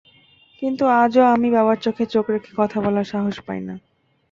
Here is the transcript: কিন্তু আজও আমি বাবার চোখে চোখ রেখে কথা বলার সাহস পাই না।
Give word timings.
কিন্তু 0.61 0.83
আজও 1.01 1.23
আমি 1.25 1.47
বাবার 1.51 1.77
চোখে 1.77 2.05
চোখ 2.05 2.25
রেখে 2.29 2.51
কথা 2.57 2.77
বলার 2.81 3.05
সাহস 3.05 3.35
পাই 3.47 3.59
না। 3.61 3.75